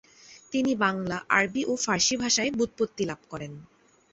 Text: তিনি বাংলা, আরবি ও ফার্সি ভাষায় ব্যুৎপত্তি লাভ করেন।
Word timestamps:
তিনি 0.53 0.71
বাংলা, 0.75 1.17
আরবি 1.29 1.61
ও 1.65 1.83
ফার্সি 1.83 2.15
ভাষায় 2.17 2.51
ব্যুৎপত্তি 2.51 3.03
লাভ 3.05 3.19
করেন। 3.29 3.51